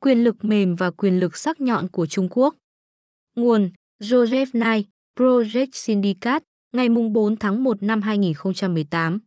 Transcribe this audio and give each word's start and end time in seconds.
quyền 0.00 0.24
lực 0.24 0.44
mềm 0.44 0.76
và 0.76 0.90
quyền 0.90 1.20
lực 1.20 1.36
sắc 1.36 1.60
nhọn 1.60 1.88
của 1.88 2.06
Trung 2.06 2.28
Quốc. 2.30 2.54
Nguồn 3.36 3.70
Joseph 4.02 4.46
Nye, 4.52 4.82
Project 5.16 5.68
Syndicate, 5.72 6.44
ngày 6.72 6.88
4 6.88 7.36
tháng 7.36 7.64
1 7.64 7.82
năm 7.82 8.02
2018. 8.02 9.18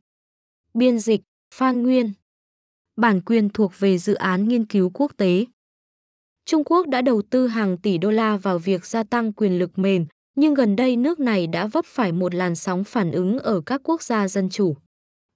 Biên 0.73 0.99
dịch 0.99 1.21
Phan 1.53 1.83
Nguyên 1.83 2.11
Bản 2.95 3.21
quyền 3.21 3.49
thuộc 3.49 3.71
về 3.79 3.97
dự 3.97 4.13
án 4.13 4.47
nghiên 4.47 4.65
cứu 4.65 4.91
quốc 4.93 5.11
tế. 5.17 5.45
Trung 6.45 6.63
Quốc 6.63 6.87
đã 6.87 7.01
đầu 7.01 7.21
tư 7.21 7.47
hàng 7.47 7.77
tỷ 7.77 7.97
đô 7.97 8.11
la 8.11 8.37
vào 8.37 8.59
việc 8.59 8.85
gia 8.85 9.03
tăng 9.03 9.33
quyền 9.33 9.59
lực 9.59 9.79
mềm, 9.79 10.05
nhưng 10.35 10.53
gần 10.53 10.75
đây 10.75 10.95
nước 10.95 11.19
này 11.19 11.47
đã 11.47 11.67
vấp 11.67 11.85
phải 11.85 12.11
một 12.11 12.35
làn 12.35 12.55
sóng 12.55 12.83
phản 12.83 13.11
ứng 13.11 13.39
ở 13.39 13.61
các 13.65 13.81
quốc 13.83 14.01
gia 14.01 14.27
dân 14.27 14.49
chủ. 14.49 14.75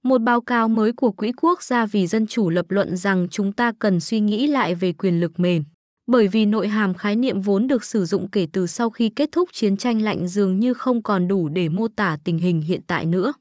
Một 0.06 0.22
báo 0.22 0.40
cáo 0.40 0.68
mới 0.68 0.92
của 0.92 1.12
Quỹ 1.12 1.32
Quốc 1.32 1.62
gia 1.62 1.86
vì 1.86 2.06
Dân 2.06 2.26
chủ 2.26 2.50
lập 2.50 2.66
luận 2.68 2.96
rằng 2.96 3.26
chúng 3.30 3.52
ta 3.52 3.72
cần 3.78 4.00
suy 4.00 4.20
nghĩ 4.20 4.46
lại 4.46 4.74
về 4.74 4.92
quyền 4.92 5.20
lực 5.20 5.40
mềm. 5.40 5.64
Bởi 6.06 6.28
vì 6.28 6.46
nội 6.46 6.68
hàm 6.68 6.94
khái 6.94 7.16
niệm 7.16 7.40
vốn 7.40 7.66
được 7.66 7.84
sử 7.84 8.04
dụng 8.04 8.30
kể 8.30 8.46
từ 8.52 8.66
sau 8.66 8.90
khi 8.90 9.08
kết 9.08 9.28
thúc 9.32 9.48
chiến 9.52 9.76
tranh 9.76 10.02
lạnh 10.02 10.28
dường 10.28 10.60
như 10.60 10.74
không 10.74 11.02
còn 11.02 11.28
đủ 11.28 11.48
để 11.48 11.68
mô 11.68 11.88
tả 11.88 12.18
tình 12.24 12.38
hình 12.38 12.60
hiện 12.60 12.80
tại 12.86 13.06
nữa. 13.06 13.32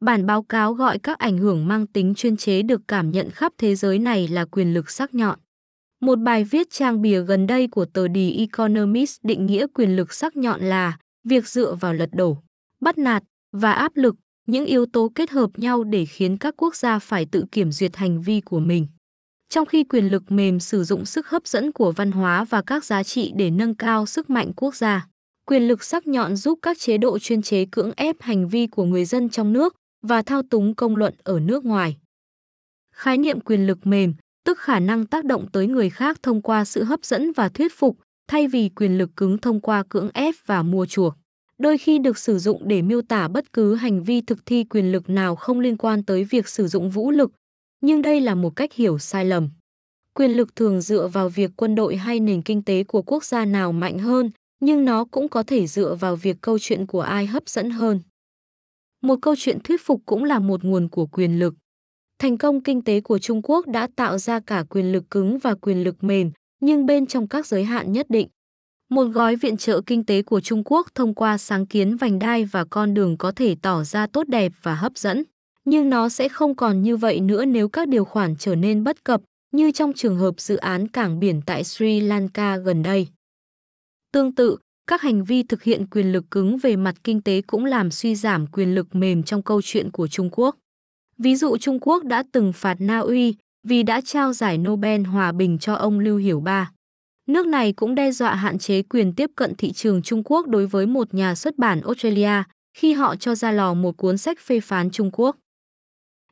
Bản 0.00 0.26
báo 0.26 0.42
cáo 0.42 0.72
gọi 0.74 0.98
các 0.98 1.18
ảnh 1.18 1.38
hưởng 1.38 1.68
mang 1.68 1.86
tính 1.86 2.14
chuyên 2.14 2.36
chế 2.36 2.62
được 2.62 2.80
cảm 2.88 3.10
nhận 3.10 3.30
khắp 3.30 3.52
thế 3.58 3.74
giới 3.74 3.98
này 3.98 4.28
là 4.28 4.44
quyền 4.44 4.74
lực 4.74 4.90
sắc 4.90 5.14
nhọn. 5.14 5.38
Một 6.00 6.16
bài 6.16 6.44
viết 6.44 6.70
trang 6.70 7.02
bìa 7.02 7.22
gần 7.22 7.46
đây 7.46 7.68
của 7.68 7.84
tờ 7.84 8.06
The 8.14 8.30
Economist 8.30 9.20
định 9.22 9.46
nghĩa 9.46 9.66
quyền 9.74 9.96
lực 9.96 10.12
sắc 10.12 10.36
nhọn 10.36 10.60
là 10.60 10.98
việc 11.24 11.48
dựa 11.48 11.74
vào 11.74 11.94
lật 11.94 12.10
đổ, 12.12 12.38
bắt 12.80 12.98
nạt 12.98 13.22
và 13.52 13.72
áp 13.72 13.92
lực, 13.94 14.14
những 14.46 14.66
yếu 14.66 14.86
tố 14.86 15.12
kết 15.14 15.30
hợp 15.30 15.50
nhau 15.56 15.84
để 15.84 16.04
khiến 16.04 16.38
các 16.38 16.54
quốc 16.56 16.76
gia 16.76 16.98
phải 16.98 17.26
tự 17.26 17.44
kiểm 17.52 17.72
duyệt 17.72 17.96
hành 17.96 18.22
vi 18.22 18.40
của 18.40 18.60
mình. 18.60 18.86
Trong 19.48 19.66
khi 19.66 19.84
quyền 19.84 20.08
lực 20.08 20.32
mềm 20.32 20.60
sử 20.60 20.84
dụng 20.84 21.04
sức 21.04 21.28
hấp 21.28 21.46
dẫn 21.46 21.72
của 21.72 21.92
văn 21.92 22.12
hóa 22.12 22.44
và 22.44 22.62
các 22.62 22.84
giá 22.84 23.02
trị 23.02 23.32
để 23.36 23.50
nâng 23.50 23.74
cao 23.74 24.06
sức 24.06 24.30
mạnh 24.30 24.52
quốc 24.56 24.74
gia, 24.74 25.06
quyền 25.46 25.68
lực 25.68 25.84
sắc 25.84 26.06
nhọn 26.06 26.36
giúp 26.36 26.58
các 26.62 26.78
chế 26.78 26.98
độ 26.98 27.18
chuyên 27.18 27.42
chế 27.42 27.66
cưỡng 27.72 27.92
ép 27.96 28.16
hành 28.20 28.48
vi 28.48 28.66
của 28.66 28.84
người 28.84 29.04
dân 29.04 29.28
trong 29.28 29.52
nước 29.52 29.74
và 30.02 30.22
thao 30.22 30.42
túng 30.50 30.74
công 30.74 30.96
luận 30.96 31.14
ở 31.24 31.40
nước 31.40 31.64
ngoài. 31.64 31.96
Khái 32.94 33.18
niệm 33.18 33.40
quyền 33.40 33.66
lực 33.66 33.86
mềm 33.86 34.14
tức 34.44 34.58
khả 34.58 34.80
năng 34.80 35.06
tác 35.06 35.24
động 35.24 35.46
tới 35.52 35.66
người 35.66 35.90
khác 35.90 36.18
thông 36.22 36.42
qua 36.42 36.64
sự 36.64 36.84
hấp 36.84 37.04
dẫn 37.04 37.32
và 37.32 37.48
thuyết 37.48 37.72
phục, 37.78 37.96
thay 38.28 38.48
vì 38.48 38.68
quyền 38.68 38.98
lực 38.98 39.10
cứng 39.16 39.38
thông 39.38 39.60
qua 39.60 39.82
cưỡng 39.88 40.10
ép 40.14 40.34
và 40.46 40.62
mua 40.62 40.86
chuộc. 40.86 41.14
Đôi 41.62 41.78
khi 41.78 41.98
được 41.98 42.18
sử 42.18 42.38
dụng 42.38 42.68
để 42.68 42.82
miêu 42.82 43.02
tả 43.02 43.28
bất 43.28 43.52
cứ 43.52 43.74
hành 43.74 44.04
vi 44.04 44.20
thực 44.20 44.46
thi 44.46 44.64
quyền 44.64 44.92
lực 44.92 45.08
nào 45.10 45.36
không 45.36 45.60
liên 45.60 45.76
quan 45.76 46.02
tới 46.04 46.24
việc 46.24 46.48
sử 46.48 46.66
dụng 46.68 46.90
vũ 46.90 47.10
lực, 47.10 47.32
nhưng 47.80 48.02
đây 48.02 48.20
là 48.20 48.34
một 48.34 48.56
cách 48.56 48.72
hiểu 48.72 48.98
sai 48.98 49.24
lầm. 49.24 49.50
Quyền 50.14 50.30
lực 50.30 50.56
thường 50.56 50.80
dựa 50.80 51.08
vào 51.08 51.28
việc 51.28 51.50
quân 51.56 51.74
đội 51.74 51.96
hay 51.96 52.20
nền 52.20 52.42
kinh 52.42 52.62
tế 52.62 52.84
của 52.84 53.02
quốc 53.02 53.24
gia 53.24 53.44
nào 53.44 53.72
mạnh 53.72 53.98
hơn, 53.98 54.30
nhưng 54.60 54.84
nó 54.84 55.04
cũng 55.04 55.28
có 55.28 55.42
thể 55.42 55.66
dựa 55.66 55.94
vào 55.94 56.16
việc 56.16 56.36
câu 56.40 56.58
chuyện 56.58 56.86
của 56.86 57.00
ai 57.00 57.26
hấp 57.26 57.48
dẫn 57.48 57.70
hơn. 57.70 58.00
Một 59.02 59.18
câu 59.22 59.34
chuyện 59.38 59.58
thuyết 59.64 59.80
phục 59.84 60.02
cũng 60.06 60.24
là 60.24 60.38
một 60.38 60.64
nguồn 60.64 60.88
của 60.88 61.06
quyền 61.06 61.38
lực. 61.38 61.54
Thành 62.18 62.38
công 62.38 62.62
kinh 62.62 62.82
tế 62.82 63.00
của 63.00 63.18
Trung 63.18 63.40
Quốc 63.42 63.66
đã 63.66 63.88
tạo 63.96 64.18
ra 64.18 64.40
cả 64.40 64.64
quyền 64.70 64.92
lực 64.92 65.04
cứng 65.10 65.38
và 65.38 65.54
quyền 65.54 65.84
lực 65.84 66.04
mềm, 66.04 66.30
nhưng 66.60 66.86
bên 66.86 67.06
trong 67.06 67.28
các 67.28 67.46
giới 67.46 67.64
hạn 67.64 67.92
nhất 67.92 68.06
định. 68.10 68.28
Một 68.92 69.04
gói 69.04 69.36
viện 69.36 69.56
trợ 69.56 69.80
kinh 69.86 70.04
tế 70.04 70.22
của 70.22 70.40
Trung 70.40 70.62
Quốc 70.64 70.86
thông 70.94 71.14
qua 71.14 71.38
sáng 71.38 71.66
kiến 71.66 71.96
vành 71.96 72.18
đai 72.18 72.44
và 72.44 72.64
con 72.64 72.94
đường 72.94 73.16
có 73.16 73.32
thể 73.32 73.56
tỏ 73.62 73.84
ra 73.84 74.06
tốt 74.06 74.28
đẹp 74.28 74.52
và 74.62 74.74
hấp 74.74 74.98
dẫn. 74.98 75.24
Nhưng 75.64 75.90
nó 75.90 76.08
sẽ 76.08 76.28
không 76.28 76.54
còn 76.54 76.82
như 76.82 76.96
vậy 76.96 77.20
nữa 77.20 77.44
nếu 77.44 77.68
các 77.68 77.88
điều 77.88 78.04
khoản 78.04 78.36
trở 78.36 78.54
nên 78.54 78.84
bất 78.84 79.04
cập, 79.04 79.20
như 79.52 79.70
trong 79.70 79.92
trường 79.92 80.16
hợp 80.16 80.40
dự 80.40 80.56
án 80.56 80.88
cảng 80.88 81.20
biển 81.20 81.40
tại 81.46 81.64
Sri 81.64 82.00
Lanka 82.00 82.56
gần 82.56 82.82
đây. 82.82 83.08
Tương 84.12 84.34
tự, 84.34 84.56
các 84.86 85.02
hành 85.02 85.24
vi 85.24 85.42
thực 85.42 85.62
hiện 85.62 85.86
quyền 85.90 86.12
lực 86.12 86.24
cứng 86.30 86.58
về 86.58 86.76
mặt 86.76 86.94
kinh 87.04 87.20
tế 87.20 87.42
cũng 87.46 87.64
làm 87.64 87.90
suy 87.90 88.14
giảm 88.14 88.46
quyền 88.46 88.74
lực 88.74 88.94
mềm 88.94 89.22
trong 89.22 89.42
câu 89.42 89.60
chuyện 89.64 89.90
của 89.90 90.08
Trung 90.08 90.30
Quốc. 90.32 90.56
Ví 91.18 91.36
dụ 91.36 91.56
Trung 91.56 91.78
Quốc 91.80 92.04
đã 92.04 92.24
từng 92.32 92.52
phạt 92.52 92.76
Na 92.78 92.98
Uy 92.98 93.34
vì 93.68 93.82
đã 93.82 94.00
trao 94.00 94.32
giải 94.32 94.58
Nobel 94.58 95.02
Hòa 95.02 95.32
bình 95.32 95.58
cho 95.58 95.74
ông 95.74 95.98
Lưu 95.98 96.16
Hiểu 96.16 96.40
Ba. 96.40 96.72
Nước 97.32 97.46
này 97.46 97.72
cũng 97.72 97.94
đe 97.94 98.12
dọa 98.12 98.34
hạn 98.34 98.58
chế 98.58 98.82
quyền 98.82 99.12
tiếp 99.12 99.30
cận 99.36 99.54
thị 99.54 99.72
trường 99.72 100.02
Trung 100.02 100.22
Quốc 100.24 100.46
đối 100.46 100.66
với 100.66 100.86
một 100.86 101.14
nhà 101.14 101.34
xuất 101.34 101.58
bản 101.58 101.80
Australia 101.80 102.42
khi 102.76 102.92
họ 102.92 103.16
cho 103.16 103.34
ra 103.34 103.52
lò 103.52 103.74
một 103.74 103.96
cuốn 103.96 104.18
sách 104.18 104.38
phê 104.40 104.60
phán 104.60 104.90
Trung 104.90 105.10
Quốc. 105.12 105.36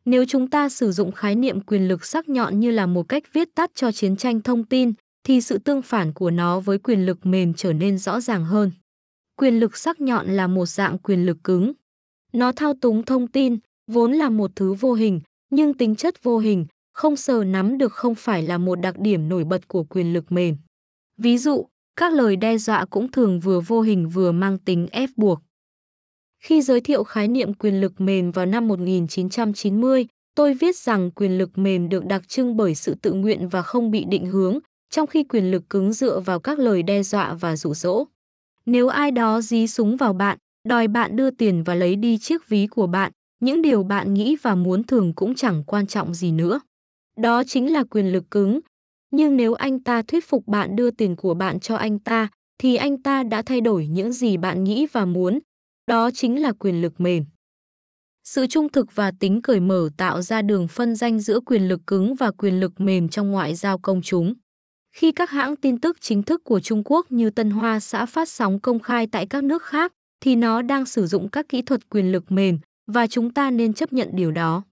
Nếu 0.05 0.25
chúng 0.25 0.50
ta 0.50 0.69
sử 0.69 0.93
dụng 0.93 1.12
khái 1.12 1.34
niệm 1.34 1.60
quyền 1.60 1.89
lực 1.89 2.05
sắc 2.05 2.28
nhọn 2.28 2.60
như 2.60 2.71
là 2.71 2.87
một 2.87 3.09
cách 3.09 3.22
viết 3.33 3.49
tắt 3.55 3.71
cho 3.75 3.93
chiến 3.93 4.16
tranh 4.16 4.41
thông 4.41 4.65
tin, 4.65 4.93
thì 5.25 5.41
sự 5.41 5.59
tương 5.59 5.83
phản 5.83 6.12
của 6.12 6.31
nó 6.31 6.60
với 6.60 6.78
quyền 6.78 7.06
lực 7.06 7.27
mềm 7.27 7.55
trở 7.55 7.72
nên 7.72 7.99
rõ 7.99 8.21
ràng 8.21 8.44
hơn. 8.44 8.71
Quyền 9.37 9.60
lực 9.60 9.77
sắc 9.77 10.00
nhọn 10.00 10.27
là 10.27 10.47
một 10.47 10.66
dạng 10.66 10.99
quyền 10.99 11.27
lực 11.27 11.39
cứng. 11.44 11.72
Nó 12.33 12.53
thao 12.53 12.75
túng 12.81 13.03
thông 13.03 13.27
tin, 13.27 13.59
vốn 13.87 14.12
là 14.12 14.28
một 14.28 14.50
thứ 14.56 14.72
vô 14.72 14.93
hình, 14.93 15.21
nhưng 15.50 15.75
tính 15.75 15.97
chất 15.97 16.22
vô 16.22 16.39
hình, 16.39 16.66
không 16.93 17.16
sờ 17.16 17.44
nắm 17.44 17.78
được 17.78 17.93
không 17.93 18.15
phải 18.15 18.43
là 18.43 18.59
một 18.59 18.81
đặc 18.81 18.99
điểm 18.99 19.28
nổi 19.28 19.44
bật 19.44 19.69
của 19.69 19.84
quyền 19.84 20.12
lực 20.12 20.33
mềm. 20.33 20.56
Ví 21.22 21.38
dụ, 21.38 21.66
các 21.97 22.12
lời 22.12 22.36
đe 22.36 22.58
dọa 22.58 22.84
cũng 22.91 23.10
thường 23.10 23.41
vừa 23.41 23.60
vô 23.60 23.81
hình 23.81 24.08
vừa 24.08 24.32
mang 24.32 24.58
tính 24.58 24.86
ép 24.91 25.10
buộc. 25.16 25.41
Khi 26.42 26.62
giới 26.62 26.81
thiệu 26.81 27.04
khái 27.04 27.28
niệm 27.28 27.54
quyền 27.54 27.81
lực 27.81 28.00
mềm 28.00 28.31
vào 28.31 28.47
năm 28.47 28.69
1990, 28.69 30.06
tôi 30.34 30.54
viết 30.54 30.76
rằng 30.76 31.10
quyền 31.10 31.38
lực 31.38 31.59
mềm 31.59 31.88
được 31.88 32.06
đặc 32.06 32.28
trưng 32.28 32.56
bởi 32.56 32.75
sự 32.75 32.94
tự 32.94 33.12
nguyện 33.12 33.48
và 33.48 33.62
không 33.62 33.91
bị 33.91 34.04
định 34.04 34.26
hướng, 34.26 34.59
trong 34.91 35.06
khi 35.06 35.25
quyền 35.25 35.50
lực 35.50 35.70
cứng 35.70 35.92
dựa 35.92 36.20
vào 36.20 36.41
các 36.41 36.59
lời 36.59 36.82
đe 36.82 37.03
dọa 37.03 37.34
và 37.34 37.56
dụ 37.56 37.75
dỗ. 37.75 38.04
Nếu 38.66 38.88
ai 38.88 39.10
đó 39.10 39.41
dí 39.41 39.66
súng 39.66 39.97
vào 39.97 40.12
bạn, 40.12 40.38
đòi 40.69 40.88
bạn 40.88 41.16
đưa 41.16 41.30
tiền 41.30 41.62
và 41.62 41.75
lấy 41.75 41.97
đi 41.97 42.19
chiếc 42.19 42.48
ví 42.48 42.66
của 42.66 42.86
bạn, 42.86 43.12
những 43.41 43.62
điều 43.62 43.82
bạn 43.82 44.14
nghĩ 44.14 44.36
và 44.42 44.54
muốn 44.54 44.84
thường 44.84 45.12
cũng 45.14 45.34
chẳng 45.34 45.64
quan 45.66 45.86
trọng 45.86 46.14
gì 46.14 46.32
nữa. 46.32 46.60
Đó 47.16 47.44
chính 47.44 47.72
là 47.72 47.84
quyền 47.84 48.12
lực 48.12 48.30
cứng. 48.30 48.60
Nhưng 49.10 49.37
nếu 49.37 49.54
anh 49.54 49.82
ta 49.82 50.03
thuyết 50.03 50.25
phục 50.28 50.47
bạn 50.47 50.76
đưa 50.76 50.91
tiền 50.91 51.16
của 51.16 51.34
bạn 51.34 51.60
cho 51.60 51.76
anh 51.76 51.98
ta, 51.98 52.28
thì 52.59 52.76
anh 52.76 53.03
ta 53.03 53.22
đã 53.22 53.43
thay 53.43 53.60
đổi 53.60 53.87
những 53.87 54.12
gì 54.12 54.37
bạn 54.37 54.65
nghĩ 54.65 54.87
và 54.93 55.04
muốn. 55.04 55.38
Đó 55.87 56.10
chính 56.10 56.43
là 56.43 56.53
quyền 56.53 56.82
lực 56.82 57.00
mềm. 57.00 57.25
Sự 58.25 58.47
trung 58.47 58.69
thực 58.69 58.94
và 58.94 59.12
tính 59.21 59.43
cởi 59.43 59.60
mở 59.60 59.88
tạo 59.97 60.22
ra 60.22 60.43
đường 60.43 60.69
phân 60.69 60.97
danh 60.97 61.21
giữa 61.21 61.41
quyền 61.41 61.69
lực 61.69 61.81
cứng 61.87 62.15
và 62.15 62.31
quyền 62.31 62.60
lực 62.60 62.81
mềm 62.81 63.09
trong 63.09 63.31
ngoại 63.31 63.54
giao 63.54 63.78
công 63.78 64.03
chúng. 64.03 64.34
Khi 64.97 65.12
các 65.12 65.31
hãng 65.31 65.56
tin 65.56 65.81
tức 65.81 65.97
chính 66.00 66.22
thức 66.22 66.44
của 66.44 66.60
Trung 66.60 66.82
Quốc 66.84 67.12
như 67.12 67.31
Tân 67.31 67.50
Hoa 67.50 67.81
xã 67.81 68.06
phát 68.06 68.28
sóng 68.28 68.60
công 68.60 68.81
khai 68.81 69.06
tại 69.06 69.27
các 69.27 69.44
nước 69.44 69.62
khác, 69.62 69.92
thì 70.21 70.37
nó 70.37 70.62
đang 70.62 70.87
sử 70.87 71.06
dụng 71.06 71.28
các 71.28 71.48
kỹ 71.48 71.62
thuật 71.62 71.88
quyền 71.88 72.12
lực 72.12 72.32
mềm 72.32 72.59
và 72.87 73.06
chúng 73.06 73.34
ta 73.34 73.50
nên 73.50 73.72
chấp 73.72 73.92
nhận 73.92 74.09
điều 74.12 74.31
đó. 74.31 74.62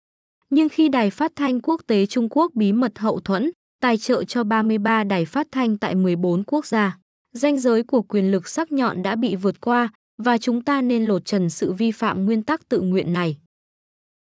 Nhưng 0.50 0.68
khi 0.68 0.88
Đài 0.88 1.10
Phát 1.10 1.32
thanh 1.36 1.60
Quốc 1.60 1.82
tế 1.86 2.06
Trung 2.06 2.28
Quốc 2.30 2.54
bí 2.54 2.72
mật 2.72 2.98
hậu 2.98 3.20
thuẫn, 3.20 3.50
tài 3.80 3.98
trợ 3.98 4.24
cho 4.24 4.44
33 4.44 5.04
đài 5.04 5.24
phát 5.24 5.46
thanh 5.50 5.78
tại 5.78 5.94
14 5.94 6.44
quốc 6.44 6.66
gia, 6.66 6.98
danh 7.32 7.58
giới 7.58 7.82
của 7.82 8.02
quyền 8.02 8.30
lực 8.30 8.48
sắc 8.48 8.72
nhọn 8.72 9.02
đã 9.02 9.16
bị 9.16 9.36
vượt 9.36 9.60
qua 9.60 9.88
và 10.22 10.38
chúng 10.38 10.64
ta 10.64 10.82
nên 10.82 11.04
lột 11.04 11.24
trần 11.24 11.50
sự 11.50 11.72
vi 11.72 11.90
phạm 11.90 12.24
nguyên 12.24 12.42
tắc 12.42 12.68
tự 12.68 12.80
nguyện 12.80 13.12
này. 13.12 13.36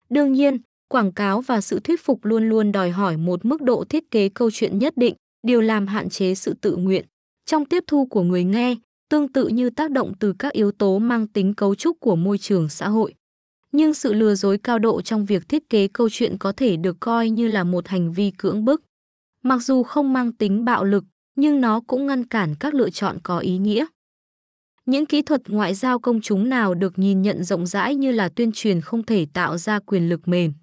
Đương 0.09 0.33
nhiên, 0.33 0.57
quảng 0.87 1.11
cáo 1.11 1.41
và 1.41 1.61
sự 1.61 1.79
thuyết 1.79 2.03
phục 2.03 2.25
luôn 2.25 2.49
luôn 2.49 2.71
đòi 2.71 2.89
hỏi 2.89 3.17
một 3.17 3.45
mức 3.45 3.61
độ 3.61 3.83
thiết 3.89 4.11
kế 4.11 4.29
câu 4.29 4.51
chuyện 4.51 4.79
nhất 4.79 4.93
định, 4.97 5.15
điều 5.47 5.61
làm 5.61 5.87
hạn 5.87 6.09
chế 6.09 6.35
sự 6.35 6.53
tự 6.61 6.75
nguyện. 6.75 7.05
Trong 7.45 7.65
tiếp 7.65 7.83
thu 7.87 8.05
của 8.05 8.23
người 8.23 8.43
nghe, 8.43 8.75
tương 9.09 9.27
tự 9.27 9.47
như 9.47 9.69
tác 9.69 9.91
động 9.91 10.13
từ 10.19 10.33
các 10.39 10.53
yếu 10.53 10.71
tố 10.71 10.99
mang 10.99 11.27
tính 11.27 11.53
cấu 11.53 11.75
trúc 11.75 11.99
của 11.99 12.15
môi 12.15 12.37
trường 12.37 12.69
xã 12.69 12.87
hội. 12.87 13.13
Nhưng 13.71 13.93
sự 13.93 14.13
lừa 14.13 14.35
dối 14.35 14.57
cao 14.57 14.79
độ 14.79 15.01
trong 15.01 15.25
việc 15.25 15.49
thiết 15.49 15.69
kế 15.69 15.87
câu 15.87 16.09
chuyện 16.11 16.37
có 16.37 16.51
thể 16.51 16.77
được 16.77 16.97
coi 16.99 17.29
như 17.29 17.47
là 17.47 17.63
một 17.63 17.87
hành 17.87 18.13
vi 18.13 18.31
cưỡng 18.31 18.65
bức. 18.65 18.83
Mặc 19.43 19.59
dù 19.61 19.83
không 19.83 20.13
mang 20.13 20.31
tính 20.31 20.65
bạo 20.65 20.83
lực, 20.83 21.03
nhưng 21.35 21.61
nó 21.61 21.81
cũng 21.87 22.07
ngăn 22.07 22.25
cản 22.27 22.55
các 22.59 22.73
lựa 22.73 22.89
chọn 22.89 23.17
có 23.23 23.39
ý 23.39 23.57
nghĩa. 23.57 23.85
Những 24.85 25.05
kỹ 25.05 25.21
thuật 25.21 25.41
ngoại 25.49 25.73
giao 25.73 25.99
công 25.99 26.21
chúng 26.21 26.49
nào 26.49 26.73
được 26.73 26.99
nhìn 26.99 27.21
nhận 27.21 27.43
rộng 27.43 27.65
rãi 27.65 27.95
như 27.95 28.11
là 28.11 28.29
tuyên 28.29 28.51
truyền 28.51 28.81
không 28.81 29.03
thể 29.03 29.25
tạo 29.33 29.57
ra 29.57 29.79
quyền 29.79 30.09
lực 30.09 30.27
mềm. 30.27 30.53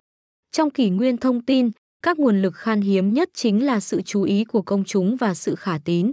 Trong 0.53 0.71
kỷ 0.71 0.91
nguyên 0.91 1.17
thông 1.17 1.45
tin, 1.45 1.71
các 2.03 2.19
nguồn 2.19 2.43
lực 2.43 2.55
khan 2.55 2.81
hiếm 2.81 3.15
nhất 3.15 3.29
chính 3.35 3.67
là 3.67 3.81
sự 3.81 4.03
chú 4.03 4.23
ý 4.23 4.45
của 4.45 4.63
công 4.63 4.85
chúng 4.85 5.17
và 5.17 5.35
sự 5.35 5.55
khả 5.55 5.79
tín. 5.85 6.13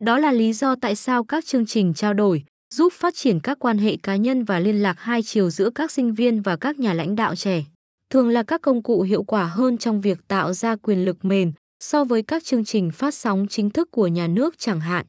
Đó 0.00 0.18
là 0.18 0.32
lý 0.32 0.52
do 0.52 0.74
tại 0.80 0.96
sao 0.96 1.24
các 1.24 1.46
chương 1.46 1.66
trình 1.66 1.94
trao 1.94 2.14
đổi 2.14 2.44
giúp 2.74 2.92
phát 2.92 3.14
triển 3.16 3.40
các 3.40 3.58
quan 3.58 3.78
hệ 3.78 3.96
cá 4.02 4.16
nhân 4.16 4.44
và 4.44 4.58
liên 4.58 4.82
lạc 4.82 5.00
hai 5.00 5.22
chiều 5.22 5.50
giữa 5.50 5.70
các 5.70 5.90
sinh 5.90 6.14
viên 6.14 6.42
và 6.42 6.56
các 6.56 6.78
nhà 6.78 6.94
lãnh 6.94 7.16
đạo 7.16 7.36
trẻ. 7.36 7.64
Thường 8.10 8.28
là 8.28 8.42
các 8.42 8.62
công 8.62 8.82
cụ 8.82 9.02
hiệu 9.02 9.22
quả 9.22 9.46
hơn 9.46 9.78
trong 9.78 10.00
việc 10.00 10.18
tạo 10.28 10.52
ra 10.52 10.76
quyền 10.76 11.04
lực 11.04 11.24
mềm 11.24 11.52
so 11.86 12.04
với 12.04 12.22
các 12.22 12.44
chương 12.44 12.64
trình 12.64 12.90
phát 12.90 13.14
sóng 13.14 13.46
chính 13.50 13.70
thức 13.70 13.90
của 13.90 14.06
nhà 14.06 14.26
nước 14.26 14.58
chẳng 14.58 14.80
hạn. 14.80 15.06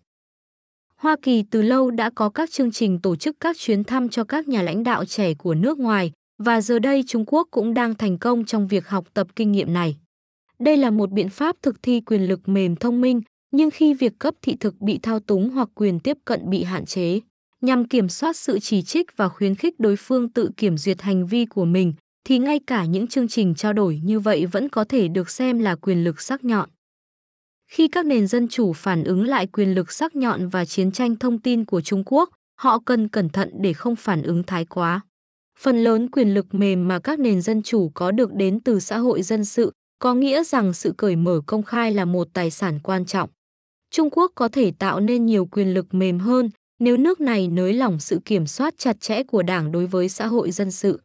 Hoa 0.95 1.15
Kỳ 1.21 1.43
từ 1.51 1.61
lâu 1.61 1.91
đã 1.91 2.09
có 2.15 2.29
các 2.29 2.51
chương 2.51 2.71
trình 2.71 2.99
tổ 2.99 3.15
chức 3.15 3.35
các 3.39 3.57
chuyến 3.57 3.83
thăm 3.83 4.09
cho 4.09 4.23
các 4.23 4.47
nhà 4.47 4.61
lãnh 4.61 4.83
đạo 4.83 5.05
trẻ 5.05 5.33
của 5.33 5.53
nước 5.53 5.79
ngoài 5.79 6.11
và 6.43 6.61
giờ 6.61 6.79
đây 6.79 7.03
Trung 7.07 7.23
Quốc 7.27 7.47
cũng 7.51 7.73
đang 7.73 7.95
thành 7.95 8.17
công 8.17 8.45
trong 8.45 8.67
việc 8.67 8.87
học 8.87 9.05
tập 9.13 9.27
kinh 9.35 9.51
nghiệm 9.51 9.73
này. 9.73 9.97
Đây 10.59 10.77
là 10.77 10.89
một 10.89 11.11
biện 11.11 11.29
pháp 11.29 11.55
thực 11.61 11.83
thi 11.83 12.01
quyền 12.01 12.27
lực 12.27 12.49
mềm 12.49 12.75
thông 12.75 13.01
minh, 13.01 13.21
nhưng 13.51 13.71
khi 13.71 13.93
việc 13.93 14.13
cấp 14.19 14.33
thị 14.41 14.55
thực 14.59 14.81
bị 14.81 14.99
thao 15.03 15.19
túng 15.19 15.49
hoặc 15.49 15.69
quyền 15.75 15.99
tiếp 15.99 16.17
cận 16.25 16.49
bị 16.49 16.63
hạn 16.63 16.85
chế, 16.85 17.19
nhằm 17.61 17.87
kiểm 17.87 18.09
soát 18.09 18.37
sự 18.37 18.59
chỉ 18.59 18.81
trích 18.81 19.17
và 19.17 19.29
khuyến 19.29 19.55
khích 19.55 19.79
đối 19.79 19.95
phương 19.95 20.29
tự 20.29 20.49
kiểm 20.57 20.77
duyệt 20.77 21.01
hành 21.01 21.25
vi 21.25 21.45
của 21.45 21.65
mình, 21.65 21.93
thì 22.27 22.39
ngay 22.39 22.59
cả 22.67 22.85
những 22.85 23.07
chương 23.07 23.27
trình 23.27 23.55
trao 23.55 23.73
đổi 23.73 23.99
như 24.03 24.19
vậy 24.19 24.45
vẫn 24.45 24.69
có 24.69 24.83
thể 24.83 25.07
được 25.07 25.29
xem 25.29 25.59
là 25.59 25.75
quyền 25.75 26.03
lực 26.03 26.21
sắc 26.21 26.43
nhọn. 26.43 26.69
Khi 27.71 27.87
các 27.87 28.05
nền 28.05 28.27
dân 28.27 28.47
chủ 28.47 28.73
phản 28.73 29.03
ứng 29.03 29.23
lại 29.23 29.47
quyền 29.47 29.75
lực 29.75 29.91
sắc 29.91 30.15
nhọn 30.15 30.49
và 30.49 30.65
chiến 30.65 30.91
tranh 30.91 31.15
thông 31.15 31.39
tin 31.39 31.65
của 31.65 31.81
Trung 31.81 32.03
Quốc, 32.05 32.29
họ 32.59 32.79
cần 32.85 33.07
cẩn 33.07 33.29
thận 33.29 33.51
để 33.61 33.73
không 33.73 33.95
phản 33.95 34.21
ứng 34.21 34.43
thái 34.43 34.65
quá. 34.65 35.01
Phần 35.59 35.83
lớn 35.83 36.11
quyền 36.11 36.33
lực 36.33 36.53
mềm 36.53 36.87
mà 36.87 36.99
các 36.99 37.19
nền 37.19 37.41
dân 37.41 37.63
chủ 37.63 37.91
có 37.93 38.11
được 38.11 38.33
đến 38.33 38.59
từ 38.59 38.79
xã 38.79 38.97
hội 38.97 39.21
dân 39.21 39.45
sự, 39.45 39.71
có 39.99 40.13
nghĩa 40.13 40.43
rằng 40.43 40.73
sự 40.73 40.93
cởi 40.97 41.15
mở 41.15 41.41
công 41.45 41.63
khai 41.63 41.93
là 41.93 42.05
một 42.05 42.27
tài 42.33 42.51
sản 42.51 42.79
quan 42.83 43.05
trọng. 43.05 43.29
Trung 43.91 44.09
Quốc 44.11 44.31
có 44.35 44.47
thể 44.47 44.71
tạo 44.79 44.99
nên 44.99 45.25
nhiều 45.25 45.45
quyền 45.45 45.73
lực 45.73 45.93
mềm 45.93 46.19
hơn 46.19 46.49
nếu 46.79 46.97
nước 46.97 47.21
này 47.21 47.47
nới 47.47 47.73
lỏng 47.73 47.99
sự 47.99 48.19
kiểm 48.25 48.47
soát 48.47 48.73
chặt 48.77 49.01
chẽ 49.01 49.23
của 49.23 49.43
đảng 49.43 49.71
đối 49.71 49.87
với 49.87 50.09
xã 50.09 50.27
hội 50.27 50.51
dân 50.51 50.71
sự. 50.71 51.01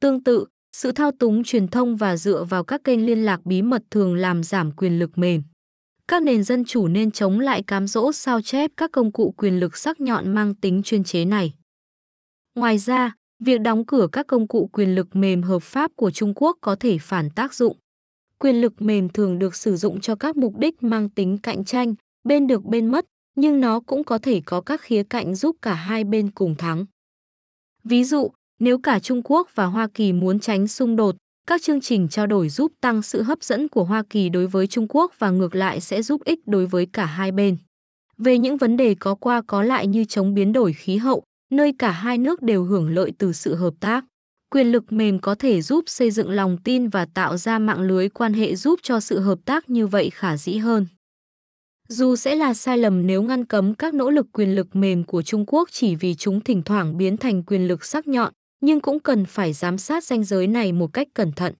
Tương 0.00 0.24
tự, 0.24 0.46
sự 0.78 0.92
thao 0.92 1.10
túng 1.12 1.44
truyền 1.44 1.68
thông 1.68 1.96
và 1.96 2.16
dựa 2.16 2.44
vào 2.44 2.64
các 2.64 2.84
kênh 2.84 3.06
liên 3.06 3.24
lạc 3.24 3.40
bí 3.44 3.62
mật 3.62 3.82
thường 3.90 4.14
làm 4.14 4.42
giảm 4.42 4.72
quyền 4.72 4.98
lực 4.98 5.18
mềm. 5.18 5.42
Các 6.08 6.22
nền 6.22 6.44
dân 6.44 6.64
chủ 6.64 6.88
nên 6.88 7.10
chống 7.10 7.40
lại 7.40 7.62
cám 7.62 7.86
dỗ 7.86 8.12
sao 8.12 8.42
chép 8.42 8.70
các 8.76 8.92
công 8.92 9.12
cụ 9.12 9.34
quyền 9.36 9.60
lực 9.60 9.76
sắc 9.76 10.00
nhọn 10.00 10.34
mang 10.34 10.54
tính 10.54 10.82
chuyên 10.82 11.04
chế 11.04 11.24
này. 11.24 11.54
Ngoài 12.54 12.78
ra, 12.78 13.14
việc 13.44 13.60
đóng 13.60 13.86
cửa 13.86 14.06
các 14.12 14.26
công 14.26 14.48
cụ 14.48 14.70
quyền 14.72 14.94
lực 14.94 15.16
mềm 15.16 15.42
hợp 15.42 15.62
pháp 15.62 15.90
của 15.96 16.10
Trung 16.10 16.32
Quốc 16.36 16.58
có 16.60 16.76
thể 16.80 16.98
phản 16.98 17.30
tác 17.30 17.54
dụng. 17.54 17.76
Quyền 18.38 18.60
lực 18.60 18.82
mềm 18.82 19.08
thường 19.08 19.38
được 19.38 19.54
sử 19.54 19.76
dụng 19.76 20.00
cho 20.00 20.16
các 20.16 20.36
mục 20.36 20.58
đích 20.58 20.82
mang 20.82 21.08
tính 21.08 21.38
cạnh 21.38 21.64
tranh, 21.64 21.94
bên 22.24 22.46
được 22.46 22.64
bên 22.64 22.86
mất, 22.86 23.06
nhưng 23.36 23.60
nó 23.60 23.80
cũng 23.80 24.04
có 24.04 24.18
thể 24.18 24.40
có 24.46 24.60
các 24.60 24.80
khía 24.80 25.02
cạnh 25.02 25.34
giúp 25.34 25.56
cả 25.62 25.74
hai 25.74 26.04
bên 26.04 26.30
cùng 26.30 26.54
thắng. 26.54 26.84
Ví 27.84 28.04
dụ, 28.04 28.30
nếu 28.58 28.78
cả 28.78 28.98
Trung 28.98 29.20
Quốc 29.24 29.48
và 29.54 29.64
Hoa 29.64 29.88
Kỳ 29.94 30.12
muốn 30.12 30.40
tránh 30.40 30.68
xung 30.68 30.96
đột, 30.96 31.16
các 31.46 31.62
chương 31.62 31.80
trình 31.80 32.08
trao 32.08 32.26
đổi 32.26 32.48
giúp 32.48 32.72
tăng 32.80 33.02
sự 33.02 33.22
hấp 33.22 33.42
dẫn 33.42 33.68
của 33.68 33.84
Hoa 33.84 34.02
Kỳ 34.10 34.28
đối 34.28 34.46
với 34.46 34.66
Trung 34.66 34.86
Quốc 34.88 35.12
và 35.18 35.30
ngược 35.30 35.54
lại 35.54 35.80
sẽ 35.80 36.02
giúp 36.02 36.24
ích 36.24 36.40
đối 36.46 36.66
với 36.66 36.86
cả 36.92 37.06
hai 37.06 37.32
bên. 37.32 37.56
Về 38.18 38.38
những 38.38 38.56
vấn 38.56 38.76
đề 38.76 38.94
có 38.94 39.14
qua 39.14 39.42
có 39.46 39.62
lại 39.62 39.86
như 39.86 40.04
chống 40.04 40.34
biến 40.34 40.52
đổi 40.52 40.72
khí 40.72 40.96
hậu, 40.96 41.22
nơi 41.50 41.72
cả 41.78 41.90
hai 41.90 42.18
nước 42.18 42.42
đều 42.42 42.64
hưởng 42.64 42.94
lợi 42.94 43.12
từ 43.18 43.32
sự 43.32 43.54
hợp 43.54 43.74
tác. 43.80 44.04
Quyền 44.50 44.72
lực 44.72 44.92
mềm 44.92 45.18
có 45.18 45.34
thể 45.34 45.62
giúp 45.62 45.84
xây 45.86 46.10
dựng 46.10 46.30
lòng 46.30 46.56
tin 46.64 46.88
và 46.88 47.06
tạo 47.14 47.36
ra 47.36 47.58
mạng 47.58 47.80
lưới 47.80 48.08
quan 48.08 48.32
hệ 48.32 48.56
giúp 48.56 48.80
cho 48.82 49.00
sự 49.00 49.20
hợp 49.20 49.38
tác 49.44 49.70
như 49.70 49.86
vậy 49.86 50.10
khả 50.10 50.36
dĩ 50.36 50.56
hơn. 50.56 50.86
Dù 51.88 52.16
sẽ 52.16 52.34
là 52.34 52.54
sai 52.54 52.78
lầm 52.78 53.06
nếu 53.06 53.22
ngăn 53.22 53.44
cấm 53.44 53.74
các 53.74 53.94
nỗ 53.94 54.10
lực 54.10 54.26
quyền 54.32 54.54
lực 54.54 54.76
mềm 54.76 55.04
của 55.04 55.22
Trung 55.22 55.44
Quốc 55.46 55.68
chỉ 55.72 55.94
vì 55.94 56.14
chúng 56.14 56.40
thỉnh 56.40 56.62
thoảng 56.62 56.96
biến 56.96 57.16
thành 57.16 57.42
quyền 57.42 57.68
lực 57.68 57.84
sắc 57.84 58.08
nhọn, 58.08 58.32
nhưng 58.66 58.80
cũng 58.80 59.00
cần 59.00 59.24
phải 59.24 59.52
giám 59.52 59.78
sát 59.78 60.04
ranh 60.04 60.24
giới 60.24 60.46
này 60.46 60.72
một 60.72 60.92
cách 60.92 61.08
cẩn 61.14 61.32
thận. 61.32 61.54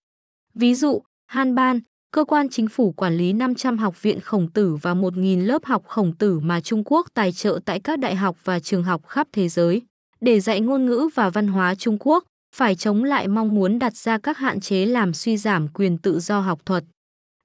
Ví 0.54 0.74
dụ, 0.74 1.02
Han 1.26 1.54
Ban, 1.54 1.80
cơ 2.12 2.24
quan 2.24 2.48
chính 2.48 2.68
phủ 2.68 2.92
quản 2.92 3.16
lý 3.16 3.32
500 3.32 3.78
học 3.78 4.02
viện 4.02 4.20
khổng 4.20 4.50
tử 4.50 4.74
và 4.82 4.94
1.000 4.94 5.44
lớp 5.46 5.64
học 5.64 5.82
khổng 5.86 6.12
tử 6.16 6.40
mà 6.40 6.60
Trung 6.60 6.82
Quốc 6.84 7.06
tài 7.14 7.32
trợ 7.32 7.60
tại 7.64 7.80
các 7.80 7.98
đại 7.98 8.14
học 8.14 8.36
và 8.44 8.60
trường 8.60 8.82
học 8.82 9.06
khắp 9.06 9.28
thế 9.32 9.48
giới. 9.48 9.82
Để 10.20 10.40
dạy 10.40 10.60
ngôn 10.60 10.86
ngữ 10.86 11.08
và 11.14 11.30
văn 11.30 11.48
hóa 11.48 11.74
Trung 11.74 11.96
Quốc, 12.00 12.24
phải 12.54 12.74
chống 12.74 13.04
lại 13.04 13.28
mong 13.28 13.54
muốn 13.54 13.78
đặt 13.78 13.96
ra 13.96 14.18
các 14.18 14.38
hạn 14.38 14.60
chế 14.60 14.86
làm 14.86 15.14
suy 15.14 15.36
giảm 15.36 15.68
quyền 15.68 15.98
tự 15.98 16.20
do 16.20 16.40
học 16.40 16.66
thuật. 16.66 16.84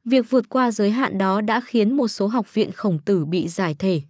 Việc 0.06 0.30
vượt 0.30 0.50
qua 0.50 0.72
giới 0.72 0.92
hạn 0.92 1.18
đó 1.18 1.42
đã 1.42 1.62
khiến 1.62 1.98
một 1.98 2.08
số 2.08 2.28
học 2.28 2.54
viện 2.54 2.72
khổng 2.72 3.00
tử 3.06 3.26
bị 3.26 3.48
giải 3.48 3.76
thể. 3.80 4.02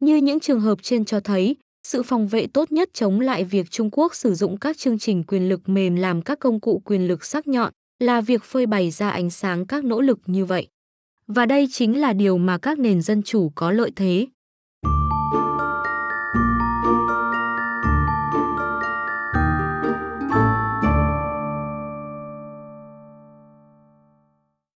Như 0.00 0.16
những 0.16 0.40
trường 0.40 0.60
hợp 0.60 0.78
trên 0.82 1.04
cho 1.04 1.20
thấy, 1.20 1.56
sự 1.88 2.02
phòng 2.02 2.28
vệ 2.28 2.46
tốt 2.46 2.72
nhất 2.72 2.88
chống 2.92 3.20
lại 3.20 3.44
việc 3.44 3.70
Trung 3.70 3.90
Quốc 3.92 4.14
sử 4.14 4.34
dụng 4.34 4.56
các 4.56 4.78
chương 4.78 4.98
trình 4.98 5.24
quyền 5.24 5.48
lực 5.48 5.68
mềm 5.68 5.96
làm 5.96 6.22
các 6.22 6.38
công 6.38 6.60
cụ 6.60 6.82
quyền 6.84 7.08
lực 7.08 7.24
sắc 7.24 7.46
nhọn 7.46 7.72
là 7.98 8.20
việc 8.20 8.42
phơi 8.42 8.66
bày 8.66 8.90
ra 8.90 9.10
ánh 9.10 9.30
sáng 9.30 9.66
các 9.66 9.84
nỗ 9.84 10.00
lực 10.00 10.18
như 10.26 10.44
vậy. 10.44 10.68
Và 11.26 11.46
đây 11.46 11.68
chính 11.70 12.00
là 12.00 12.12
điều 12.12 12.38
mà 12.38 12.58
các 12.58 12.78
nền 12.78 13.02
dân 13.02 13.22
chủ 13.22 13.52
có 13.54 13.70
lợi 13.72 13.92
thế. 13.96 14.26